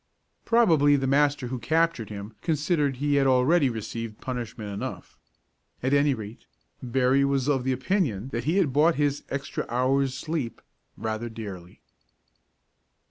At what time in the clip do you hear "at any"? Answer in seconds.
5.83-6.15